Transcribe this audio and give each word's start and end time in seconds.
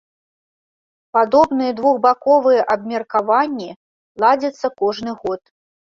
Падобныя 1.17 1.75
двухбаковыя 1.81 2.61
абмеркаванні 2.77 3.69
ладзяцца 4.25 4.67
кожны 4.81 5.11
год. 5.25 5.41